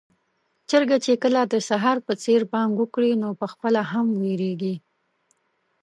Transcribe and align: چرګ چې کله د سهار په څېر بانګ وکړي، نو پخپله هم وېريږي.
چرګ 0.69 0.91
چې 1.05 1.11
کله 1.23 1.41
د 1.53 1.55
سهار 1.69 1.97
په 2.07 2.13
څېر 2.23 2.41
بانګ 2.51 2.71
وکړي، 2.77 3.11
نو 3.21 3.29
پخپله 3.41 3.81
هم 3.91 4.07
وېريږي. 4.21 4.75